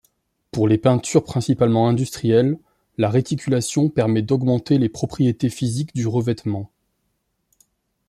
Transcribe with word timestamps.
Pour 0.51 0.67
les 0.67 0.79
peintures 0.79 1.23
principalement 1.23 1.87
industrielles, 1.87 2.57
la 2.97 3.07
réticulation 3.11 3.87
permet 3.87 4.23
d'augmenter 4.23 4.79
les 4.79 4.89
propriétés 4.89 5.49
physiques 5.51 5.93
du 5.93 6.07
revêtement. 6.07 6.71